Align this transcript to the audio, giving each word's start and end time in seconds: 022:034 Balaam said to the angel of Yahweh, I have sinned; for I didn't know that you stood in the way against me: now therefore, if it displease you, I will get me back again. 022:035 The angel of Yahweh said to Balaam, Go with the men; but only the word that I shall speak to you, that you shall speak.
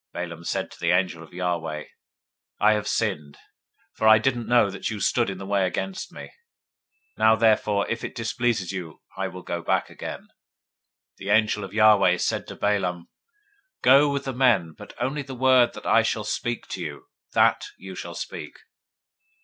022:034 0.15 0.23
Balaam 0.29 0.43
said 0.45 0.71
to 0.71 0.79
the 0.79 0.89
angel 0.89 1.21
of 1.21 1.31
Yahweh, 1.31 1.83
I 2.59 2.73
have 2.73 2.87
sinned; 2.87 3.37
for 3.93 4.07
I 4.07 4.17
didn't 4.17 4.47
know 4.47 4.71
that 4.71 4.89
you 4.89 4.99
stood 4.99 5.29
in 5.29 5.37
the 5.37 5.45
way 5.45 5.67
against 5.67 6.11
me: 6.11 6.31
now 7.19 7.35
therefore, 7.35 7.87
if 7.87 8.03
it 8.03 8.15
displease 8.15 8.71
you, 8.71 9.03
I 9.15 9.27
will 9.27 9.43
get 9.43 9.57
me 9.59 9.65
back 9.65 9.91
again. 9.91 10.21
022:035 10.21 10.27
The 11.17 11.29
angel 11.29 11.63
of 11.63 11.73
Yahweh 11.75 12.17
said 12.17 12.47
to 12.47 12.55
Balaam, 12.55 13.09
Go 13.83 14.09
with 14.11 14.23
the 14.25 14.33
men; 14.33 14.73
but 14.75 14.95
only 14.99 15.21
the 15.21 15.35
word 15.35 15.73
that 15.75 15.85
I 15.85 16.01
shall 16.01 16.23
speak 16.23 16.65
to 16.69 16.81
you, 16.81 17.05
that 17.33 17.65
you 17.77 17.93
shall 17.93 18.15
speak. 18.15 18.55